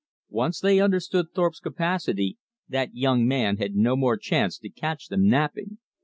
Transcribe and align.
Once 0.31 0.59
they 0.59 0.79
understood 0.79 1.27
Thorpe's 1.31 1.59
capacity, 1.59 2.39
that 2.67 2.95
young 2.95 3.27
man 3.27 3.57
had 3.57 3.75
no 3.75 3.95
more 3.95 4.17
chance 4.17 4.57
to 4.57 4.67
catch 4.67 5.09
them 5.09 5.27
napping. 5.27 5.77